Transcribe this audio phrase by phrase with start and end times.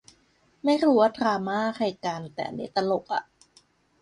[0.63, 3.23] ไม่รู้ว่าดราม่าอะไรกัน แต่อันนี้ตลกอะ